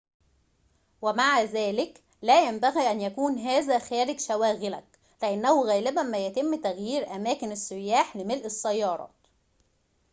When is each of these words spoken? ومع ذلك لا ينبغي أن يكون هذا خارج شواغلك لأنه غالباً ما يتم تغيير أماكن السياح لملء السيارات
ومع 1.01 1.41
ذلك 1.41 2.01
لا 2.21 2.43
ينبغي 2.47 2.91
أن 2.91 3.01
يكون 3.01 3.37
هذا 3.37 3.79
خارج 3.79 4.19
شواغلك 4.19 4.83
لأنه 5.21 5.63
غالباً 5.63 6.01
ما 6.01 6.17
يتم 6.17 6.61
تغيير 6.61 7.15
أماكن 7.15 7.51
السياح 7.51 8.17
لملء 8.17 8.45
السيارات 8.45 9.21